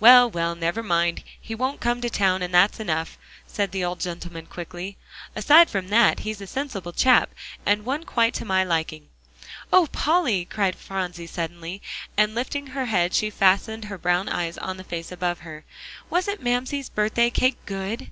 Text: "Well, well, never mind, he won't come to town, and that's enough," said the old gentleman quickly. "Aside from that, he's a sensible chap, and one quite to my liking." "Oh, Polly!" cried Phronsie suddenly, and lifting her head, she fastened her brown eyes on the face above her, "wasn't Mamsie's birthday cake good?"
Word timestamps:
"Well, 0.00 0.28
well, 0.28 0.54
never 0.54 0.82
mind, 0.82 1.22
he 1.40 1.54
won't 1.54 1.80
come 1.80 2.02
to 2.02 2.10
town, 2.10 2.42
and 2.42 2.52
that's 2.52 2.78
enough," 2.78 3.16
said 3.46 3.72
the 3.72 3.82
old 3.82 4.00
gentleman 4.00 4.44
quickly. 4.44 4.98
"Aside 5.34 5.70
from 5.70 5.88
that, 5.88 6.18
he's 6.18 6.42
a 6.42 6.46
sensible 6.46 6.92
chap, 6.92 7.30
and 7.64 7.86
one 7.86 8.04
quite 8.04 8.34
to 8.34 8.44
my 8.44 8.64
liking." 8.64 9.08
"Oh, 9.72 9.86
Polly!" 9.86 10.44
cried 10.44 10.76
Phronsie 10.76 11.26
suddenly, 11.26 11.80
and 12.18 12.34
lifting 12.34 12.66
her 12.66 12.84
head, 12.84 13.14
she 13.14 13.30
fastened 13.30 13.86
her 13.86 13.96
brown 13.96 14.28
eyes 14.28 14.58
on 14.58 14.76
the 14.76 14.84
face 14.84 15.10
above 15.10 15.38
her, 15.38 15.64
"wasn't 16.10 16.42
Mamsie's 16.42 16.90
birthday 16.90 17.30
cake 17.30 17.56
good?" 17.64 18.10